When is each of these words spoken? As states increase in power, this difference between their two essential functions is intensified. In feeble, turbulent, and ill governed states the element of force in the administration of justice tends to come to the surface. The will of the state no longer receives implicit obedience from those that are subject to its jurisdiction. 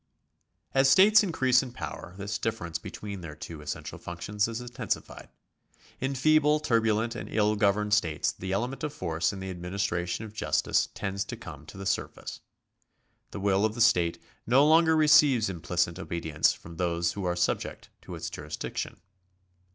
As 0.73 0.89
states 0.89 1.21
increase 1.21 1.61
in 1.61 1.73
power, 1.73 2.15
this 2.17 2.39
difference 2.39 2.79
between 2.79 3.21
their 3.21 3.35
two 3.35 3.61
essential 3.61 3.99
functions 3.99 4.47
is 4.47 4.59
intensified. 4.59 5.29
In 5.99 6.15
feeble, 6.15 6.59
turbulent, 6.59 7.13
and 7.13 7.29
ill 7.29 7.55
governed 7.55 7.93
states 7.93 8.31
the 8.31 8.51
element 8.51 8.83
of 8.83 8.91
force 8.95 9.31
in 9.31 9.41
the 9.41 9.51
administration 9.51 10.25
of 10.25 10.33
justice 10.33 10.87
tends 10.95 11.23
to 11.25 11.37
come 11.37 11.67
to 11.67 11.77
the 11.77 11.85
surface. 11.85 12.39
The 13.29 13.39
will 13.41 13.63
of 13.63 13.75
the 13.75 13.79
state 13.79 14.19
no 14.47 14.65
longer 14.67 14.95
receives 14.95 15.51
implicit 15.51 15.99
obedience 15.99 16.51
from 16.51 16.77
those 16.77 17.13
that 17.13 17.21
are 17.21 17.35
subject 17.35 17.89
to 18.01 18.15
its 18.15 18.31
jurisdiction. 18.31 18.97